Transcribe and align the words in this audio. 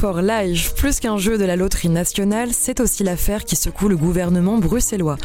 Win 0.00 0.12
for 0.12 0.22
Life, 0.22 0.74
plus 0.76 0.98
qu'un 1.00 1.18
jeu 1.18 1.36
de 1.36 1.44
la 1.44 1.56
loterie 1.56 1.88
nationale, 1.88 2.50
c'est 2.52 2.80
aussi 2.80 3.02
l'affaire 3.02 3.44
qui 3.44 3.56
secoue 3.56 3.88
le 3.88 3.96
gouvernement 3.96 4.58
bruxellois. 4.58 5.16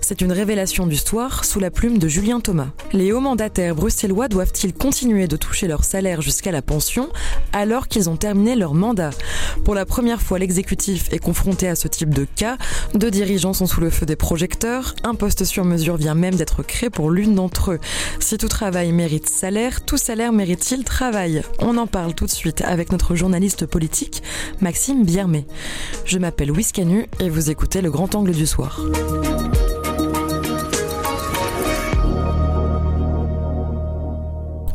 C'est 0.00 0.20
une 0.20 0.32
révélation 0.32 0.86
du 0.86 0.96
soir 0.96 1.44
sous 1.44 1.60
la 1.60 1.70
plume 1.70 1.98
de 1.98 2.08
Julien 2.08 2.40
Thomas. 2.40 2.68
Les 2.92 3.12
hauts 3.12 3.20
mandataires 3.20 3.74
bruxellois 3.74 4.28
doivent-ils 4.28 4.72
continuer 4.72 5.28
de 5.28 5.36
toucher 5.36 5.66
leur 5.66 5.84
salaire 5.84 6.22
jusqu'à 6.22 6.50
la 6.50 6.62
pension 6.62 7.08
alors 7.52 7.88
qu'ils 7.88 8.08
ont 8.08 8.16
terminé 8.16 8.56
leur 8.56 8.74
mandat? 8.74 9.10
Pour 9.64 9.74
la 9.74 9.84
première 9.84 10.22
fois, 10.22 10.38
l'exécutif 10.38 11.12
est 11.12 11.18
confronté 11.18 11.68
à 11.68 11.76
ce 11.76 11.88
type 11.88 12.14
de 12.14 12.24
cas. 12.24 12.56
Deux 12.94 13.10
dirigeants 13.10 13.52
sont 13.52 13.66
sous 13.66 13.80
le 13.80 13.90
feu 13.90 14.06
des 14.06 14.16
projecteurs. 14.16 14.94
Un 15.04 15.14
poste 15.14 15.44
sur 15.44 15.64
mesure 15.64 15.96
vient 15.96 16.14
même 16.14 16.34
d'être 16.34 16.62
créé 16.62 16.90
pour 16.90 17.10
l'une 17.10 17.34
d'entre 17.34 17.72
eux. 17.72 17.80
Si 18.18 18.38
tout 18.38 18.48
travail 18.48 18.92
mérite 18.92 19.28
salaire, 19.28 19.84
tout 19.84 19.98
salaire 19.98 20.32
mérite-t-il 20.32 20.84
travail? 20.84 21.42
On 21.58 21.76
en 21.76 21.86
parle 21.86 22.14
tout 22.14 22.26
de 22.26 22.30
suite 22.30 22.62
avec 22.62 22.92
notre 22.92 23.14
journaliste 23.14 23.66
politique 23.66 24.21
Maxime 24.60 25.04
Biermet. 25.04 25.46
Je 26.04 26.18
m'appelle 26.18 26.48
Louis 26.48 26.66
Canu 26.72 27.06
et 27.20 27.28
vous 27.28 27.50
écoutez 27.50 27.80
le 27.80 27.90
grand 27.90 28.14
angle 28.14 28.32
du 28.32 28.46
soir. 28.46 28.80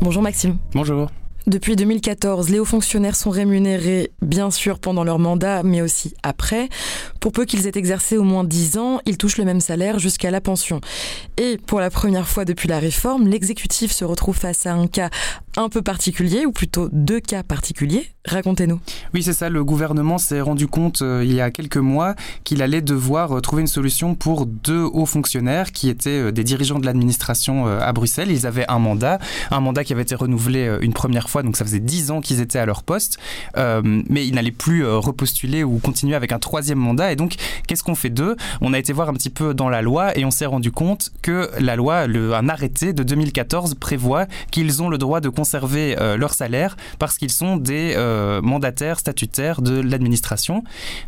Bonjour 0.00 0.22
Maxime. 0.22 0.58
Bonjour. 0.74 1.08
Depuis 1.48 1.76
2014, 1.76 2.50
les 2.50 2.58
hauts 2.58 2.66
fonctionnaires 2.66 3.16
sont 3.16 3.30
rémunérés, 3.30 4.12
bien 4.20 4.50
sûr, 4.50 4.78
pendant 4.78 5.02
leur 5.02 5.18
mandat, 5.18 5.62
mais 5.62 5.80
aussi 5.80 6.12
après. 6.22 6.68
Pour 7.20 7.32
peu 7.32 7.44
qu'ils 7.44 7.66
aient 7.66 7.72
exercé 7.74 8.16
au 8.16 8.22
moins 8.22 8.44
10 8.44 8.78
ans, 8.78 9.00
ils 9.06 9.16
touchent 9.16 9.38
le 9.38 9.44
même 9.44 9.60
salaire 9.60 9.98
jusqu'à 9.98 10.30
la 10.30 10.40
pension. 10.40 10.80
Et 11.36 11.58
pour 11.66 11.80
la 11.80 11.90
première 11.90 12.28
fois 12.28 12.44
depuis 12.44 12.68
la 12.68 12.78
réforme, 12.78 13.26
l'exécutif 13.26 13.92
se 13.92 14.04
retrouve 14.04 14.36
face 14.36 14.66
à 14.66 14.74
un 14.74 14.86
cas 14.86 15.10
un 15.58 15.68
peu 15.68 15.82
particulier, 15.82 16.46
ou 16.46 16.52
plutôt 16.52 16.88
deux 16.92 17.20
cas 17.20 17.42
particuliers. 17.42 18.06
Racontez-nous. 18.24 18.78
Oui, 19.12 19.22
c'est 19.22 19.32
ça. 19.32 19.48
Le 19.48 19.64
gouvernement 19.64 20.18
s'est 20.18 20.40
rendu 20.40 20.68
compte 20.68 21.02
euh, 21.02 21.24
il 21.24 21.32
y 21.32 21.40
a 21.40 21.50
quelques 21.50 21.78
mois 21.78 22.14
qu'il 22.44 22.62
allait 22.62 22.82
devoir 22.82 23.32
euh, 23.32 23.40
trouver 23.40 23.62
une 23.62 23.68
solution 23.68 24.14
pour 24.14 24.46
deux 24.46 24.82
hauts 24.82 25.06
fonctionnaires 25.06 25.72
qui 25.72 25.88
étaient 25.88 26.10
euh, 26.10 26.30
des 26.30 26.44
dirigeants 26.44 26.78
de 26.78 26.86
l'administration 26.86 27.66
à 27.66 27.92
Bruxelles. 27.92 28.30
Ils 28.30 28.46
avaient 28.46 28.66
un 28.68 28.78
mandat, 28.78 29.18
un 29.50 29.60
mandat 29.60 29.82
qui 29.82 29.92
avait 29.92 30.02
été 30.02 30.14
renouvelé 30.14 30.78
une 30.80 30.92
première 30.92 31.28
fois, 31.28 31.42
donc 31.42 31.56
ça 31.56 31.64
faisait 31.64 31.80
dix 31.80 32.10
ans 32.10 32.20
qu'ils 32.20 32.40
étaient 32.40 32.58
à 32.58 32.66
leur 32.66 32.82
poste, 32.82 33.18
mais 33.56 34.26
ils 34.26 34.34
n'allaient 34.34 34.50
plus 34.50 34.86
repostuler 34.86 35.64
ou 35.64 35.78
continuer 35.78 36.14
avec 36.14 36.32
un 36.32 36.38
troisième 36.38 36.78
mandat. 36.78 37.12
Donc, 37.18 37.34
qu'est-ce 37.66 37.82
qu'on 37.82 37.94
fait 37.94 38.08
d'eux? 38.08 38.36
On 38.62 38.72
a 38.72 38.78
été 38.78 38.94
voir 38.94 39.10
un 39.10 39.14
petit 39.14 39.30
peu 39.30 39.52
dans 39.52 39.68
la 39.68 39.82
loi 39.82 40.16
et 40.16 40.24
on 40.24 40.30
s'est 40.30 40.46
rendu 40.46 40.72
compte 40.72 41.10
que 41.20 41.50
la 41.58 41.76
loi, 41.76 42.06
un 42.06 42.48
arrêté 42.48 42.94
de 42.94 43.02
2014 43.02 43.74
prévoit 43.74 44.26
qu'ils 44.50 44.82
ont 44.82 44.88
le 44.88 44.96
droit 44.96 45.20
de 45.20 45.28
conserver 45.28 45.96
leur 46.16 46.32
salaire 46.32 46.76
parce 46.98 47.18
qu'ils 47.18 47.30
sont 47.30 47.56
des 47.56 47.94
euh, 47.96 48.40
mandataire 48.42 48.98
statutaire 48.98 49.62
de 49.62 49.80
l'administration. 49.80 50.62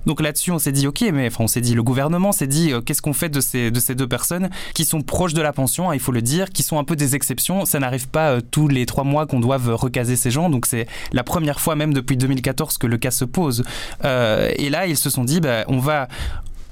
Donc 0.06 0.20
là-dessus, 0.20 0.50
on 0.50 0.58
s'est 0.58 0.72
dit, 0.72 0.86
ok, 0.86 1.04
mais 1.12 1.28
enfin, 1.28 1.44
on 1.44 1.46
s'est 1.46 1.60
dit, 1.60 1.74
le 1.74 1.82
gouvernement 1.82 2.32
s'est 2.32 2.46
dit, 2.46 2.72
euh, 2.72 2.80
qu'est-ce 2.80 3.02
qu'on 3.02 3.12
fait 3.12 3.28
de 3.28 3.40
ces, 3.40 3.70
de 3.70 3.80
ces 3.80 3.94
deux 3.94 4.08
personnes 4.08 4.50
qui 4.74 4.84
sont 4.84 5.02
proches 5.02 5.34
de 5.34 5.42
la 5.42 5.52
pension, 5.52 5.90
hein, 5.90 5.94
il 5.94 6.00
faut 6.00 6.12
le 6.12 6.22
dire, 6.22 6.50
qui 6.50 6.62
sont 6.62 6.78
un 6.78 6.84
peu 6.84 6.96
des 6.96 7.14
exceptions. 7.14 7.64
Ça 7.64 7.78
n'arrive 7.78 8.08
pas 8.08 8.30
euh, 8.30 8.40
tous 8.50 8.68
les 8.68 8.86
trois 8.86 9.04
mois 9.04 9.26
qu'on 9.26 9.40
doive 9.40 9.74
recaser 9.74 10.16
ces 10.16 10.30
gens. 10.30 10.50
Donc 10.50 10.66
c'est 10.66 10.86
la 11.12 11.22
première 11.22 11.60
fois, 11.60 11.76
même 11.76 11.94
depuis 11.94 12.16
2014, 12.16 12.78
que 12.78 12.86
le 12.86 12.98
cas 12.98 13.10
se 13.10 13.24
pose. 13.24 13.64
et 14.02 14.70
là, 14.70 14.86
ils 14.86 14.96
se 14.96 15.10
sont 15.10 15.24
dit, 15.24 15.40
bah, 15.40 15.64
on 15.68 15.78
va 15.78 15.89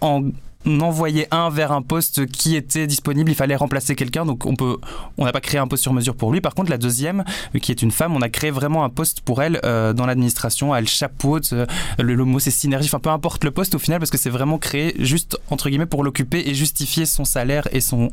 en 0.00 0.30
envoyer 0.66 1.26
un 1.30 1.50
vers 1.50 1.72
un 1.72 1.82
poste 1.82 2.26
qui 2.26 2.56
était 2.56 2.86
disponible, 2.86 3.30
il 3.30 3.34
fallait 3.34 3.56
remplacer 3.56 3.94
quelqu'un, 3.94 4.24
donc 4.26 4.46
on 4.46 4.54
peut, 4.54 4.78
on 5.16 5.24
n'a 5.24 5.32
pas 5.32 5.40
créé 5.40 5.58
un 5.58 5.66
poste 5.66 5.82
sur 5.82 5.92
mesure 5.92 6.14
pour 6.14 6.32
lui. 6.32 6.40
Par 6.40 6.54
contre, 6.54 6.70
la 6.70 6.78
deuxième, 6.78 7.24
euh, 7.54 7.58
qui 7.58 7.70
est 7.72 7.82
une 7.82 7.90
femme, 7.90 8.14
on 8.14 8.22
a 8.22 8.28
créé 8.28 8.50
vraiment 8.50 8.84
un 8.84 8.88
poste 8.88 9.20
pour 9.20 9.42
elle 9.42 9.60
euh, 9.64 9.92
dans 9.92 10.06
l'administration. 10.06 10.74
Elle 10.74 10.88
chapeaute, 10.88 11.52
euh, 11.52 11.66
le, 11.98 12.16
mot 12.24 12.38
c'est 12.38 12.50
synergie, 12.50 12.88
enfin 12.88 13.00
peu 13.00 13.10
importe 13.10 13.44
le 13.44 13.50
poste 13.50 13.74
au 13.74 13.78
final, 13.78 13.98
parce 13.98 14.10
que 14.10 14.18
c'est 14.18 14.30
vraiment 14.30 14.58
créé 14.58 14.94
juste 14.98 15.38
entre 15.50 15.68
guillemets 15.68 15.86
pour 15.86 16.04
l'occuper 16.04 16.42
et 16.46 16.54
justifier 16.54 17.06
son 17.06 17.24
salaire 17.24 17.68
et 17.72 17.80
son 17.80 18.10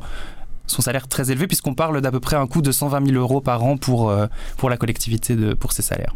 salaire 0.66 1.08
très 1.08 1.30
élevé 1.30 1.46
puisqu'on 1.46 1.74
parle 1.74 2.00
d'à 2.00 2.10
peu 2.10 2.20
près 2.20 2.36
un 2.36 2.46
coût 2.46 2.62
de 2.62 2.72
120 2.72 3.06
000 3.06 3.18
euros 3.18 3.40
par 3.40 3.62
an 3.64 3.76
pour, 3.76 4.12
pour 4.56 4.70
la 4.70 4.76
collectivité 4.76 5.36
pour 5.54 5.72
ses 5.72 5.82
salaires. 5.82 6.14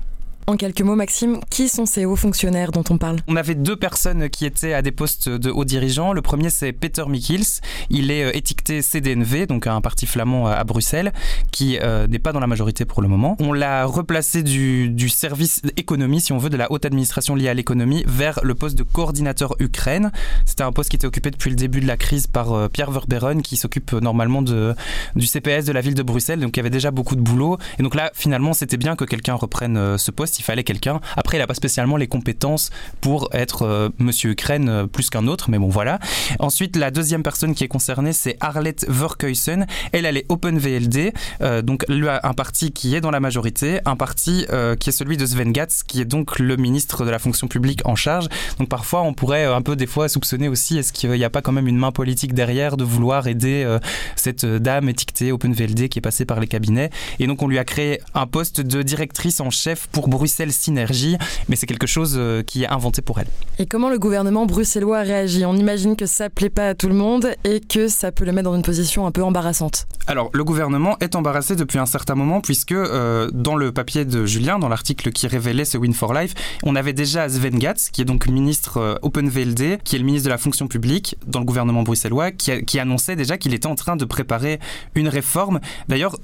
En 0.51 0.57
quelques 0.57 0.81
mots, 0.81 0.97
Maxime, 0.97 1.39
qui 1.49 1.69
sont 1.69 1.87
ces 1.87 2.05
hauts 2.07 2.17
fonctionnaires 2.17 2.73
dont 2.73 2.83
on 2.91 2.99
parle? 2.99 3.21
On 3.29 3.37
avait 3.37 3.55
deux 3.55 3.77
personnes 3.77 4.29
qui 4.29 4.45
étaient 4.45 4.73
à 4.73 4.83
des 4.83 4.91
postes 4.91 5.29
de 5.29 5.49
hauts 5.49 5.65
dirigeants. 5.65 6.13
Le 6.13 6.23
premier, 6.23 6.51
c'est 6.51 6.73
Peter 6.73 7.05
Mikkils. 7.07 7.61
Il 7.89 8.11
est 8.11 8.25
euh, 8.25 8.37
étiqueté 8.37 8.83
CDNV, 8.83 9.47
donc 9.47 9.69
un 9.69 9.81
parti 9.81 10.07
flamand 10.07 10.49
à 10.49 10.65
Bruxelles, 10.65 11.13
qui 11.53 11.79
euh, 11.81 12.09
n'est 12.09 12.19
pas 12.19 12.33
dans 12.33 12.41
la 12.41 12.49
majorité 12.49 12.85
pour 12.85 13.01
le 13.01 13.07
moment. 13.07 13.37
On 13.39 13.53
l'a 13.53 13.85
replacé 13.85 14.43
du, 14.43 15.09
service 15.09 15.63
économie, 15.77 16.21
si 16.21 16.33
on 16.33 16.39
veut, 16.39 16.51
de 16.51 16.57
la 16.57 16.73
haute 16.73 16.85
administration 16.85 17.37
liée 17.37 17.49
à 17.49 17.55
l'économie, 17.55 18.03
vers 18.09 18.41
le 18.43 18.57
poste 18.57 18.77
de 18.77 18.83
coordinateur 18.83 19.55
Ukraine. 19.61 20.11
C'était 20.47 20.65
un 20.65 20.73
poste 20.73 20.91
qui 20.91 20.97
était 20.97 21.07
occupé 21.07 21.31
depuis 21.31 21.51
le 21.51 21.57
début 21.57 21.79
de 21.79 21.87
la 21.87 21.97
crise 21.97 22.27
par 22.27 22.55
euh, 22.55 22.67
Pierre 22.67 22.91
Verbeeren, 22.91 23.43
qui 23.43 23.57
s'occupe 23.57 23.93
normalement 23.93 24.43
du 24.43 25.27
CPS 25.27 25.67
de 25.67 25.73
la 25.73 25.81
ville 25.81 25.95
de 25.95 26.03
Bruxelles, 26.03 26.41
donc 26.41 26.57
il 26.57 26.59
y 26.59 26.63
avait 26.63 26.71
déjà 26.71 26.91
beaucoup 26.91 27.15
de 27.15 27.21
boulot. 27.21 27.57
Et 27.79 27.85
donc 27.85 27.95
là, 27.95 28.11
finalement, 28.15 28.53
c'était 28.53 28.79
bien 28.79 28.97
que 28.97 29.05
quelqu'un 29.05 29.35
reprenne 29.35 29.97
ce 29.97 30.11
poste 30.11 30.40
il 30.41 30.43
fallait 30.43 30.65
quelqu'un. 30.65 31.01
Après, 31.17 31.37
il 31.37 31.41
n'a 31.41 31.47
pas 31.47 31.55
spécialement 31.55 31.97
les 31.97 32.07
compétences 32.07 32.71
pour 33.01 33.29
être 33.33 33.63
euh, 33.63 33.91
Monsieur 33.99 34.31
Ukraine 34.31 34.69
euh, 34.69 34.87
plus 34.87 35.11
qu'un 35.11 35.27
autre, 35.27 35.51
mais 35.51 35.59
bon, 35.59 35.69
voilà. 35.69 35.99
Ensuite, 36.39 36.77
la 36.77 36.91
deuxième 36.91 37.23
personne 37.23 37.55
qui 37.55 37.63
est 37.63 37.69
concernée, 37.69 38.13
c'est 38.13 38.37
Arlette 38.41 38.87
Verkuysen. 38.89 39.67
Elle, 39.93 40.07
elle 40.07 40.17
est 40.17 40.25
Open 40.31 40.59
VLD, 40.59 41.13
euh, 41.43 41.61
donc 41.63 41.85
un 41.91 42.35
parti 42.35 42.73
qui 42.73 42.95
est 42.95 43.03
dans 43.03 43.11
la 43.11 43.21
majorité, 43.21 43.81
un 43.85 43.97
parti 43.97 44.47
qui 44.79 44.89
est 44.89 44.93
celui 44.93 45.17
de 45.17 45.27
Sven 45.27 45.53
Gatz, 45.53 45.83
qui 45.83 46.01
est 46.01 46.05
donc 46.05 46.39
le 46.39 46.57
ministre 46.57 47.05
de 47.05 47.11
la 47.11 47.19
fonction 47.19 47.49
publique 47.49 47.83
en 47.85 47.95
charge. 47.95 48.29
Donc 48.59 48.69
parfois, 48.69 49.03
on 49.03 49.13
pourrait 49.13 49.45
un 49.45 49.63
peu 49.63 49.77
des 49.77 49.87
fois 49.87 50.09
soupçonner 50.09 50.49
aussi, 50.49 50.79
est-ce 50.79 50.93
qu'il 50.93 51.11
n'y 51.11 51.25
a 51.25 51.31
pas 51.31 51.43
quand 51.43 51.53
même 51.53 51.69
une 51.69 51.77
main 51.77 51.93
politique 51.93 52.33
derrière 52.33 52.77
de 52.77 52.85
vouloir 52.85 53.27
aider 53.27 53.79
cette 54.17 54.47
dame 54.47 54.89
étiquetée 54.89 55.33
Open 55.33 55.53
VLD 55.53 55.89
qui 55.89 55.99
est 55.99 56.03
passée 56.03 56.25
par 56.25 56.41
les 56.41 56.47
cabinets? 56.47 56.91
Et 57.19 57.27
donc, 57.27 57.43
on 57.43 57.49
lui 57.49 57.59
a 57.59 57.65
créé 57.65 58.01
un 58.15 58.27
poste 58.27 58.61
de 58.61 58.83
directrice 58.83 59.41
en 59.41 59.51
chef 59.51 59.87
pour 59.89 60.09
Bruxelles 60.09 60.30
Bruxelles 60.31 60.53
Synergie, 60.53 61.17
mais 61.49 61.57
c'est 61.57 61.67
quelque 61.67 61.89
chose 61.89 62.15
euh, 62.17 62.45
qui 62.45 62.63
est 62.63 62.69
inventé 62.69 63.03
pour 63.03 63.19
elle. 63.19 63.27
Et 63.59 63.67
comment 63.67 63.91
le 63.91 63.99
gouvernement 63.99 64.47
bruxellois 64.47 65.01
réagit? 65.01 65.45
On 65.45 65.57
imagine 65.57 65.97
que 65.97 66.07
ça 66.07 66.31
plaît 66.31 66.51
pas 66.51 66.69
à 66.69 66.75
tout 66.77 66.87
le 66.87 66.95
monde 66.95 67.33
et 67.43 67.59
que 67.59 67.89
ça 67.89 68.13
peut 68.13 68.25
le 68.25 68.31
mettre 68.31 68.49
dans 68.49 68.55
une 68.55 68.63
position 68.63 69.07
un 69.07 69.11
peu 69.11 69.25
embarrassante. 69.25 69.89
Alors, 70.07 70.31
le 70.33 70.45
gouvernement 70.45 70.97
est 71.01 71.17
embarrassé 71.17 71.57
depuis 71.57 71.79
un 71.79 71.87
certain 71.87 72.15
moment 72.15 72.41
puisque 72.41 72.71
euh, 72.71 73.29
dans 73.33 73.57
le 73.57 73.73
papier 73.73 74.05
de 74.05 74.25
Julien, 74.25 74.61
dans 74.61 74.69
l'article 74.69 75.11
qui 75.11 75.27
révélait 75.27 75.65
ce 75.65 75.79
Win 75.79 75.95
for 75.95 76.15
Life, 76.15 76.35
on 76.63 76.77
avait 76.77 76.93
déjà 76.93 77.29
Sven 77.29 77.59
Gatz, 77.59 77.91
qui 77.91 78.03
est 78.03 78.05
donc 78.05 78.29
ministre 78.29 78.77
euh, 78.77 78.95
OpenVLD, 79.03 79.81
qui 79.83 79.97
est 79.97 79.99
le 79.99 80.05
ministre 80.05 80.27
de 80.27 80.31
la 80.31 80.39
fonction 80.39 80.69
publique 80.69 81.17
dans 81.27 81.41
le 81.41 81.45
gouvernement 81.45 81.83
bruxellois, 81.83 82.31
qui, 82.31 82.65
qui 82.65 82.79
annonçait 82.79 83.17
déjà 83.17 83.37
qu'il 83.37 83.53
était 83.53 83.67
en 83.67 83.75
train 83.75 83.97
de 83.97 84.05
préparer 84.05 84.61
une 84.95 85.09
réforme. 85.09 85.59
D'ailleurs, 85.89 86.17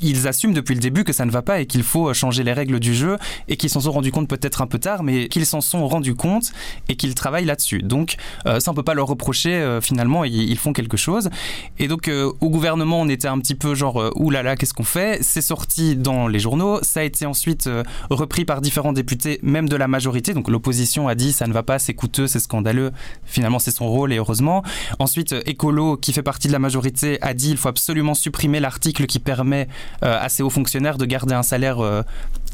ils 0.00 0.26
assument 0.28 0.52
depuis 0.52 0.74
le 0.74 0.80
début 0.80 1.04
que 1.04 1.12
ça 1.12 1.24
ne 1.24 1.30
va 1.30 1.42
pas 1.42 1.60
et 1.60 1.66
qu'il 1.66 1.82
faut 1.82 2.12
changer 2.12 2.42
les 2.42 2.52
règles 2.52 2.80
du 2.80 2.94
jeu 2.94 3.18
et 3.48 3.56
qu'ils 3.56 3.70
s'en 3.70 3.80
sont 3.80 3.92
rendus 3.92 4.10
compte 4.10 4.28
peut-être 4.28 4.62
un 4.62 4.66
peu 4.66 4.78
tard, 4.78 5.02
mais 5.02 5.28
qu'ils 5.28 5.46
s'en 5.46 5.60
sont 5.60 5.86
rendus 5.86 6.14
compte 6.14 6.52
et 6.88 6.96
qu'ils 6.96 7.14
travaillent 7.14 7.44
là-dessus. 7.44 7.82
Donc 7.82 8.16
euh, 8.46 8.60
ça, 8.60 8.70
on 8.70 8.74
peut 8.74 8.82
pas 8.82 8.94
leur 8.94 9.06
reprocher 9.06 9.54
euh, 9.54 9.80
finalement, 9.80 10.24
ils, 10.24 10.58
font 10.58 10.72
quelque 10.72 10.96
chose. 10.96 11.30
Et 11.78 11.88
donc 11.88 12.08
euh, 12.08 12.32
au 12.40 12.50
gouvernement, 12.50 13.00
on 13.00 13.08
était 13.08 13.28
un 13.28 13.38
petit 13.38 13.54
peu 13.54 13.74
genre, 13.74 14.12
oulala, 14.16 14.56
qu'est-ce 14.56 14.74
qu'on 14.74 14.84
fait? 14.84 15.22
C'est 15.22 15.40
sorti 15.40 15.96
dans 15.96 16.28
les 16.28 16.38
journaux, 16.38 16.78
ça 16.82 17.00
a 17.00 17.02
été 17.02 17.26
ensuite 17.26 17.68
repris 18.10 18.44
par 18.44 18.60
différents 18.60 18.92
députés, 18.92 19.38
même 19.42 19.68
de 19.68 19.76
la 19.76 19.88
majorité. 19.88 20.34
Donc 20.34 20.48
l'opposition 20.48 21.08
a 21.08 21.14
dit, 21.14 21.32
ça 21.32 21.46
ne 21.46 21.52
va 21.52 21.62
pas, 21.62 21.78
c'est 21.78 21.94
coûteux, 21.94 22.26
c'est 22.26 22.40
scandaleux. 22.40 22.92
Finalement, 23.24 23.58
c'est 23.58 23.70
son 23.70 23.88
rôle 23.88 24.12
et 24.12 24.16
heureusement. 24.16 24.62
Ensuite, 24.98 25.34
Écolo, 25.46 25.96
qui 25.96 26.12
fait 26.12 26.22
partie 26.22 26.48
de 26.48 26.52
la 26.52 26.58
majorité, 26.58 27.18
a 27.22 27.34
dit, 27.34 27.50
il 27.50 27.56
faut 27.56 27.68
absolument 27.68 28.14
supprimer 28.14 28.60
l'article 28.60 29.06
qui 29.06 29.18
permet 29.18 29.68
euh, 30.02 30.18
ces 30.28 30.42
hauts 30.42 30.50
fonctionnaires 30.50 30.98
de 30.98 31.04
garder 31.04 31.34
un 31.34 31.42
salaire 31.42 31.80
euh, 31.80 32.02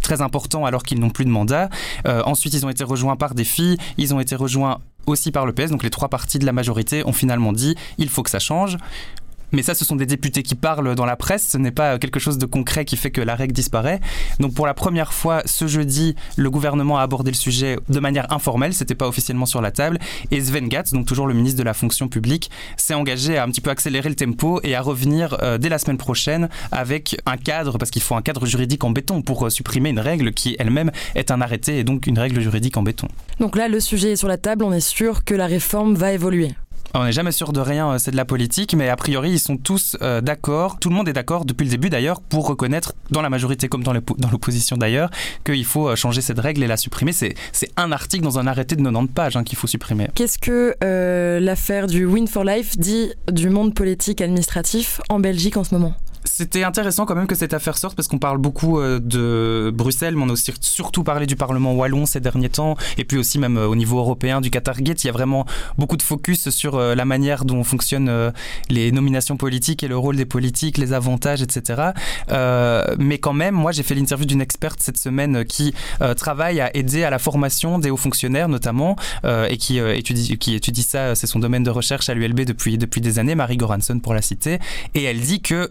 très 0.03 0.21
important 0.23 0.65
alors 0.65 0.83
qu'ils 0.83 1.01
n'ont 1.01 1.11
plus 1.11 1.25
de 1.25 1.31
mandat. 1.31 1.69
Euh, 2.07 2.23
ensuite, 2.25 2.55
ils 2.55 2.65
ont 2.67 2.71
été 2.71 2.85
rejoints 2.85 3.17
par 3.17 3.35
des 3.35 3.45
filles, 3.45 3.79
ils 3.97 4.15
ont 4.15 4.21
été 4.21 4.35
rejoints 4.35 4.79
aussi 5.07 5.33
par 5.33 5.47
le 5.47 5.53
PS, 5.53 5.71
donc 5.71 5.83
les 5.83 5.91
trois 5.91 6.09
partis 6.09 6.39
de 6.39 6.45
la 6.45 6.53
majorité 6.53 7.07
ont 7.07 7.13
finalement 7.13 7.53
dit 7.53 7.77
il 7.97 8.09
faut 8.09 8.23
que 8.23 8.31
ça 8.31 8.39
change. 8.39 8.77
Mais 9.53 9.63
ça, 9.63 9.75
ce 9.75 9.85
sont 9.85 9.97
des 9.97 10.07
députés 10.07 10.43
qui 10.43 10.55
parlent 10.55 10.95
dans 10.95 11.07
la 11.07 11.17
presse. 11.17 11.49
Ce 11.49 11.59
n'est 11.59 11.71
pas 11.71 11.99
quelque 11.99 12.21
chose 12.21 12.39
de 12.39 12.47
concret 12.47 12.85
qui 12.85 12.97
fait 12.97 13.11
que 13.11 13.21
la 13.21 13.35
règle 13.35 13.53
disparaît. 13.53 14.01
Donc, 14.41 14.55
pour 14.55 14.67
la 14.67 14.75
première 14.75 15.13
fois, 15.13 15.43
ce 15.47 15.67
jeudi, 15.67 16.15
le 16.37 16.51
gouvernement 16.51 16.99
a 16.99 17.03
abordé 17.03 17.31
le 17.31 17.37
sujet 17.37 17.79
de 17.89 18.01
manière 18.01 18.33
informelle. 18.33 18.75
C'était 18.75 18.95
pas 18.95 19.09
officiellement 19.09 19.47
sur 19.47 19.61
la 19.61 19.71
table. 19.71 19.99
Et 20.31 20.41
Sven 20.41 20.69
Gatz, 20.69 20.93
donc 20.93 21.07
toujours 21.07 21.27
le 21.27 21.35
ministre 21.35 21.59
de 21.59 21.65
la 21.65 21.75
fonction 21.75 22.09
publique, 22.09 22.51
s'est 22.77 22.95
engagé 22.95 23.39
à 23.39 23.45
un 23.45 23.49
petit 23.49 23.61
peu 23.61 23.71
accélérer 23.71 24.09
le 24.09 24.15
tempo 24.15 24.61
et 24.63 24.75
à 24.75 24.81
revenir 24.81 25.37
euh, 25.43 25.59
dès 25.59 25.69
la 25.69 25.79
semaine 25.79 25.99
prochaine 25.99 26.49
avec 26.73 27.21
un 27.27 27.37
cadre, 27.37 27.79
parce 27.79 27.91
qu'il 27.91 28.03
faut 28.03 28.15
un 28.15 28.23
cadre 28.23 28.47
juridique 28.47 28.85
en 28.85 28.91
béton 28.91 29.23
pour 29.23 29.47
euh, 29.47 29.51
supprimer 29.51 29.91
une 29.91 30.01
règle 30.01 30.33
qui 30.33 30.57
elle-même 30.59 30.91
est 31.15 31.31
un 31.31 31.41
arrêté 31.41 31.79
et 31.79 31.85
donc 31.85 32.07
une 32.07 32.19
règle 32.19 32.41
juridique 32.41 32.77
en 32.77 32.83
béton. 32.83 33.09
Donc 33.41 33.57
là, 33.57 33.69
le 33.69 33.81
sujet 33.81 34.13
est 34.13 34.17
sur 34.17 34.29
la 34.29 34.39
table. 34.39 34.65
On 34.65 34.73
est 34.73 34.81
sûr 34.81 35.25
que 35.25 35.35
la 35.35 35.47
réforme 35.47 35.95
va 35.95 36.13
évoluer. 36.13 36.55
On 36.95 37.05
n'est 37.05 37.13
jamais 37.13 37.33
sûr 37.33 37.53
de 37.53 37.61
rien, 37.61 37.99
c'est 37.99 38.11
de 38.11 38.17
la 38.17 38.25
politique, 38.25 38.75
mais 38.75 38.89
a 38.89 38.97
priori 38.97 39.31
ils 39.31 39.39
sont 39.39 39.57
tous 39.57 39.97
d'accord, 40.23 40.79
tout 40.79 40.89
le 40.89 40.95
monde 40.95 41.09
est 41.09 41.13
d'accord 41.13 41.45
depuis 41.45 41.65
le 41.65 41.71
début 41.71 41.91
d'ailleurs 41.91 42.21
pour 42.21 42.47
reconnaître 42.47 42.95
dans 43.11 43.21
la 43.21 43.29
majorité 43.31 43.69
comme 43.69 43.85
dans 43.85 43.93
l'opposition 43.93 44.77
d'ailleurs 44.77 45.11
qu'il 45.45 45.65
faut 45.65 45.95
changer 45.97 46.21
cette 46.21 46.39
règle 46.39 46.63
et 46.63 46.67
la 46.67 46.77
supprimer. 46.77 47.13
C'est 47.13 47.35
un 47.77 47.93
article 47.93 48.25
dans 48.25 48.39
un 48.39 48.47
arrêté 48.47 48.75
de 48.75 48.83
90 48.83 49.13
pages 49.13 49.37
hein, 49.37 49.45
qu'il 49.45 49.59
faut 49.59 49.67
supprimer. 49.67 50.09
Qu'est-ce 50.15 50.39
que 50.39 50.75
l'affaire 51.41 51.87
du 51.87 52.07
Win 52.07 52.27
for 52.27 52.45
Life 52.45 52.79
dit 52.79 53.13
du 53.31 53.51
monde 53.51 53.75
politique 53.75 54.21
administratif 54.21 55.01
en 55.09 55.21
Belgique 55.21 55.57
en 55.57 55.65
ce 55.65 55.75
moment? 55.75 55.95
C'était 56.29 56.63
intéressant 56.63 57.07
quand 57.07 57.15
même 57.15 57.27
que 57.27 57.35
cette 57.35 57.55
affaire 57.55 57.79
sorte 57.79 57.97
parce 57.97 58.07
qu'on 58.07 58.19
parle 58.19 58.39
beaucoup 58.39 58.79
euh, 58.79 59.01
de 59.01 59.71
Bruxelles, 59.75 60.15
mais 60.15 60.23
on 60.23 60.29
a 60.29 60.33
aussi 60.33 60.53
surtout 60.61 61.03
parlé 61.03 61.27
du 61.27 61.37
Parlement 61.37 61.75
wallon 61.75 62.07
ces 62.07 62.21
derniers 62.21 62.49
temps, 62.49 62.77
et 62.97 63.05
puis 63.05 63.19
aussi 63.19 63.39
même 63.39 63.57
euh, 63.57 63.67
au 63.67 63.75
niveau 63.75 63.99
européen 63.99 64.41
du 64.41 64.51
Qatargate. 64.51 65.03
Il 65.05 65.07
y 65.07 65.11
a 65.11 65.13
vraiment 65.13 65.47
beaucoup 65.79 65.97
de 65.97 66.03
focus 66.03 66.51
sur 66.51 66.77
euh, 66.77 66.95
la 66.95 67.05
manière 67.05 67.45
dont 67.45 67.65
fonctionnent 67.65 68.33
les 68.69 68.93
nominations 68.93 69.37
politiques 69.37 69.83
et 69.83 69.89
le 69.89 69.97
rôle 69.97 70.17
des 70.17 70.27
politiques, 70.27 70.79
les 70.79 70.93
avantages, 70.93 71.43
etc. 71.43 71.93
mais 72.99 73.19
quand 73.19 73.33
même, 73.33 73.55
moi 73.55 73.73
j'ai 73.73 73.83
fait 73.83 73.95
l'interview 73.95 74.27
d'une 74.27 74.41
experte 74.41 74.81
cette 74.83 74.99
semaine 74.99 75.45
qui 75.45 75.75
travaille 76.17 76.61
à 76.61 76.75
aider 76.77 77.05
à 77.05 77.11
la 77.11 77.19
formation 77.19 77.79
des 77.79 77.91
hauts 77.91 77.97
fonctionnaires 77.97 78.49
notamment, 78.49 78.97
et 79.25 79.57
qui, 79.57 79.79
étudie, 79.79 80.39
qui 80.39 80.55
étudie 80.55 80.83
ça, 80.83 81.15
c'est 81.15 81.27
son 81.27 81.39
domaine 81.39 81.63
de 81.63 81.71
recherche 81.71 82.09
à 82.09 82.15
l'ULB 82.15 82.41
depuis, 82.41 82.79
depuis 82.79 83.01
des 83.01 83.19
années, 83.19 83.35
Marie 83.35 83.57
Goranson 83.57 83.99
pour 83.99 84.15
la 84.15 84.23
citer, 84.23 84.59
et 84.95 85.05
elle 85.05 85.21
dit 85.21 85.41
que 85.41 85.71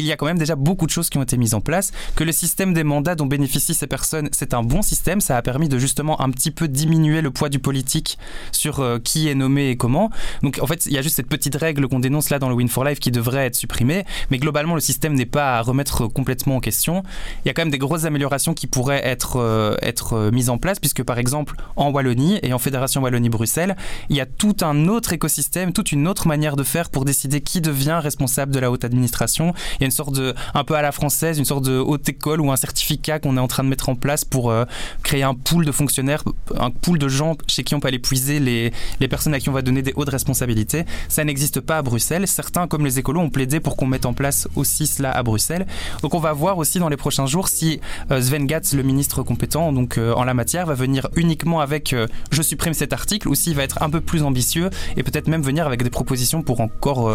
il 0.00 0.04
y 0.06 0.12
a 0.12 0.16
quand 0.16 0.26
même 0.26 0.38
déjà 0.38 0.56
beaucoup 0.56 0.86
de 0.86 0.90
choses 0.90 1.10
qui 1.10 1.18
ont 1.18 1.22
été 1.22 1.36
mises 1.36 1.54
en 1.54 1.60
place, 1.60 1.92
que 2.14 2.24
le 2.24 2.32
système 2.32 2.74
des 2.74 2.84
mandats 2.84 3.14
dont 3.14 3.26
bénéficient 3.26 3.74
ces 3.74 3.86
personnes, 3.86 4.28
c'est 4.32 4.54
un 4.54 4.62
bon 4.62 4.82
système, 4.82 5.20
ça 5.20 5.36
a 5.36 5.42
permis 5.42 5.68
de 5.68 5.78
justement 5.78 6.20
un 6.20 6.30
petit 6.30 6.50
peu 6.50 6.68
diminuer 6.68 7.20
le 7.20 7.30
poids 7.30 7.48
du 7.48 7.58
politique 7.58 8.18
sur 8.52 8.80
euh, 8.80 8.98
qui 8.98 9.28
est 9.28 9.34
nommé 9.34 9.70
et 9.70 9.76
comment. 9.76 10.10
Donc 10.42 10.58
en 10.60 10.66
fait, 10.66 10.86
il 10.86 10.92
y 10.92 10.98
a 10.98 11.02
juste 11.02 11.16
cette 11.16 11.28
petite 11.28 11.56
règle 11.56 11.88
qu'on 11.88 11.98
dénonce 11.98 12.30
là 12.30 12.38
dans 12.38 12.48
le 12.48 12.54
Win 12.54 12.68
for 12.68 12.84
Life 12.84 13.00
qui 13.00 13.10
devrait 13.10 13.46
être 13.46 13.56
supprimée, 13.56 14.04
mais 14.30 14.38
globalement 14.38 14.74
le 14.74 14.80
système 14.80 15.14
n'est 15.14 15.26
pas 15.26 15.58
à 15.58 15.62
remettre 15.62 16.06
complètement 16.06 16.56
en 16.56 16.60
question. 16.60 17.02
Il 17.44 17.48
y 17.48 17.50
a 17.50 17.54
quand 17.54 17.62
même 17.62 17.70
des 17.70 17.78
grosses 17.78 18.04
améliorations 18.04 18.54
qui 18.54 18.66
pourraient 18.66 19.04
être, 19.04 19.36
euh, 19.36 19.76
être 19.82 20.14
euh, 20.14 20.30
mises 20.30 20.50
en 20.50 20.58
place, 20.58 20.78
puisque 20.78 21.02
par 21.02 21.18
exemple 21.18 21.56
en 21.76 21.90
Wallonie 21.90 22.38
et 22.42 22.52
en 22.52 22.58
Fédération 22.58 23.02
Wallonie-Bruxelles, 23.02 23.76
il 24.10 24.16
y 24.16 24.20
a 24.20 24.26
tout 24.26 24.56
un 24.62 24.88
autre 24.88 25.12
écosystème, 25.12 25.72
toute 25.72 25.92
une 25.92 26.06
autre 26.06 26.28
manière 26.28 26.56
de 26.56 26.62
faire 26.62 26.90
pour 26.90 27.04
décider 27.04 27.40
qui 27.40 27.60
devient 27.60 28.00
responsable 28.02 28.52
de 28.52 28.58
la 28.58 28.70
haute 28.70 28.84
administration 28.84 29.54
une 29.86 29.90
sorte 29.90 30.14
de, 30.14 30.34
un 30.54 30.64
peu 30.64 30.74
à 30.74 30.82
la 30.82 30.92
française, 30.92 31.38
une 31.38 31.44
sorte 31.44 31.64
de 31.64 31.78
haute 31.78 32.08
école 32.08 32.40
ou 32.40 32.50
un 32.52 32.56
certificat 32.56 33.18
qu'on 33.18 33.36
est 33.36 33.40
en 33.40 33.48
train 33.48 33.64
de 33.64 33.68
mettre 33.68 33.88
en 33.88 33.94
place 33.94 34.24
pour 34.24 34.50
euh, 34.50 34.64
créer 35.02 35.22
un 35.22 35.34
pool 35.34 35.64
de 35.64 35.72
fonctionnaires, 35.72 36.22
un 36.58 36.70
pool 36.70 36.98
de 36.98 37.08
gens 37.08 37.36
chez 37.46 37.64
qui 37.64 37.74
on 37.74 37.80
peut 37.80 37.88
aller 37.88 37.98
puiser 37.98 38.40
les, 38.40 38.72
les 39.00 39.08
personnes 39.08 39.34
à 39.34 39.40
qui 39.40 39.48
on 39.48 39.52
va 39.52 39.62
donner 39.62 39.82
des 39.82 39.92
hautes 39.96 40.08
responsabilités. 40.08 40.84
Ça 41.08 41.24
n'existe 41.24 41.60
pas 41.60 41.78
à 41.78 41.82
Bruxelles. 41.82 42.26
Certains, 42.28 42.66
comme 42.66 42.84
les 42.84 42.98
écolos, 42.98 43.20
ont 43.20 43.30
plaidé 43.30 43.60
pour 43.60 43.76
qu'on 43.76 43.86
mette 43.86 44.06
en 44.06 44.12
place 44.12 44.48
aussi 44.56 44.86
cela 44.86 45.10
à 45.12 45.22
Bruxelles. 45.22 45.66
Donc 46.02 46.14
on 46.14 46.20
va 46.20 46.32
voir 46.32 46.58
aussi 46.58 46.78
dans 46.78 46.88
les 46.88 46.96
prochains 46.96 47.26
jours 47.26 47.48
si 47.48 47.80
euh, 48.10 48.20
Sven 48.20 48.46
Gatz, 48.46 48.74
le 48.74 48.82
ministre 48.82 49.22
compétent 49.22 49.72
donc 49.72 49.98
euh, 49.98 50.12
en 50.14 50.24
la 50.24 50.34
matière, 50.34 50.66
va 50.66 50.74
venir 50.74 51.08
uniquement 51.16 51.60
avec 51.60 51.94
je 52.30 52.42
supprime 52.42 52.74
cet 52.74 52.92
article 52.92 53.28
ou 53.28 53.34
s'il 53.34 53.54
va 53.54 53.62
être 53.62 53.82
un 53.82 53.90
peu 53.90 54.00
plus 54.00 54.22
ambitieux 54.22 54.70
et 54.96 55.02
peut-être 55.02 55.28
même 55.28 55.42
venir 55.42 55.66
avec 55.66 55.82
des 55.82 55.90
propositions 55.90 56.42
pour 56.42 56.60
encore 56.60 57.10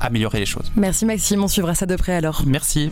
améliorer 0.00 0.40
les 0.40 0.46
choses. 0.46 0.70
Merci 0.76 1.04
Maxime, 1.04 1.42
on 1.42 1.48
suivra 1.48 1.74
ça 1.74 1.86
de 1.86 1.96
près 1.96 2.14
alors. 2.14 2.42
Merci. 2.46 2.90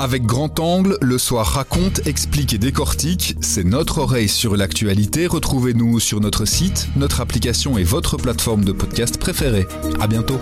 Avec 0.00 0.24
Grand 0.24 0.60
Angle, 0.60 0.96
le 1.02 1.18
soir 1.18 1.44
raconte, 1.44 2.06
explique 2.06 2.54
et 2.54 2.58
décortique. 2.58 3.34
C'est 3.40 3.64
notre 3.64 3.98
oreille 3.98 4.28
sur 4.28 4.56
l'actualité. 4.56 5.26
Retrouvez-nous 5.26 5.98
sur 5.98 6.20
notre 6.20 6.44
site, 6.44 6.88
notre 6.94 7.20
application 7.20 7.78
et 7.78 7.82
votre 7.82 8.16
plateforme 8.16 8.64
de 8.64 8.70
podcast 8.70 9.18
préférée. 9.18 9.66
À 10.00 10.06
bientôt. 10.06 10.38